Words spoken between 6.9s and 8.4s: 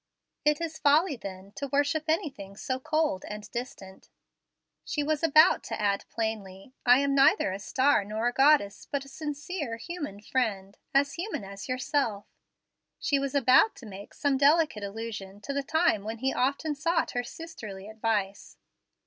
am neither a star nor a